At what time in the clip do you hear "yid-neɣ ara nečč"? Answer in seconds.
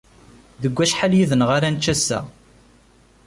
1.17-1.85